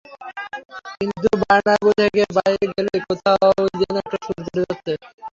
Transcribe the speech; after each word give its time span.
কিন্তু 0.93 1.27
বার্নাব্যু 1.41 1.91
থেকে 1.99 2.21
বাইরে 2.37 2.65
গেলেই 2.71 3.01
কোথাও 3.07 3.49
যেন 3.79 3.95
একটু 4.01 4.17
সুর 4.23 4.37
কেটে 4.45 4.61
যাচ্ছে। 4.63 4.93